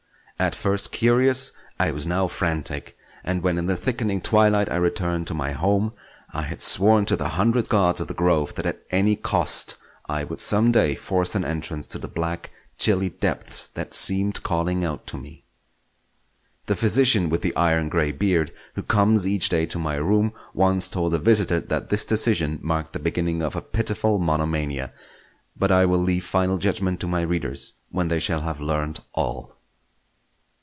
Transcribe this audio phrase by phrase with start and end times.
[0.39, 5.27] At first curious, I was now frantic; and when in the thickening twilight I returned
[5.27, 5.93] to my home,
[6.33, 9.75] I had sworn to the hundred gods of the grove that at any cost
[10.09, 14.83] I would some day force an entrance to the black, chilly depths that seemed calling
[14.83, 15.43] out to me.
[16.65, 20.89] The physician with the iron grey beard who comes each day to my room once
[20.89, 24.91] told a visitor that this decision marked the beginning of a pitiful monomania;
[25.55, 29.55] but I will leave final judgment to my readers when they shall have learnt all.